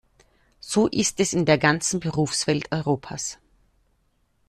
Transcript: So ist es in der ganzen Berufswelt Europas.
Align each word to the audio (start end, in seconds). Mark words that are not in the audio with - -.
So 0.61 0.87
ist 0.87 1.19
es 1.19 1.31
in 1.33 1.45
der 1.45 1.59
ganzen 1.59 1.99
Berufswelt 1.99 2.71
Europas. 2.71 3.37